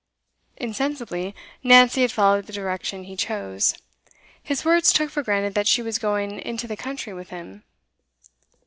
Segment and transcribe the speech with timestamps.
[0.57, 3.75] Insensibly, Nancy had followed the direction he chose.
[4.41, 7.63] His words took for granted that she was going into the country with him.